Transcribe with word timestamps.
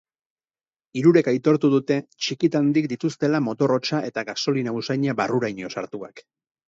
Hirurek 1.01 1.27
aitortu 1.31 1.69
dute 1.73 1.97
txikitandik 2.25 2.89
dituztela 2.93 3.43
motor 3.49 3.75
hotsa 3.75 4.01
eta 4.09 4.25
gasolina 4.31 4.75
usaina 4.81 5.17
barruraino 5.21 5.71
sartuak. 5.77 6.25